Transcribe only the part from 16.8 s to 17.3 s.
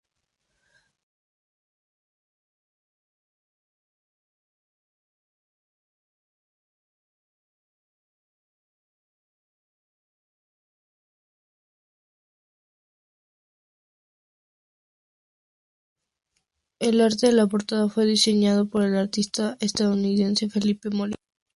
El arte